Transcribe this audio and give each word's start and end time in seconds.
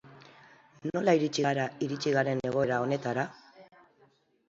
Nola 0.95 1.13
iritsi 1.19 1.45
gara 1.47 1.67
iritsi 1.89 2.17
garen 2.19 2.43
egoera 2.53 2.83
honetara? 2.87 3.31